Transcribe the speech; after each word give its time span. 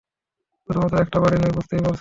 শুধুমাত্র 0.69 0.95
একটা 0.97 1.17
বাড়ি 1.19 1.37
নয়, 1.37 1.53
বুঝতেই 1.53 1.77
পারছেন। 1.77 1.89